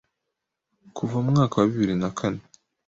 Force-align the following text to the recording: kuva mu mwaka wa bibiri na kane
kuva 0.95 1.15
mu 1.23 1.29
mwaka 1.33 1.55
wa 1.57 1.65
bibiri 1.69 1.95
na 2.01 2.09
kane 2.17 2.41